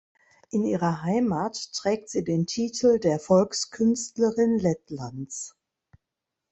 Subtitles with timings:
[0.49, 5.55] In ihrer Heimat trägt sie den Titel der Volkskünstlerin Lettlands.